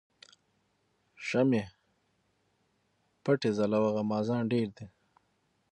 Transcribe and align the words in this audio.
شمعی 1.27 1.63
پټي 3.23 3.49
ځلوه 3.57 3.89
غمازان 3.97 4.43
ډیر 4.53 4.67
دي 4.77 4.87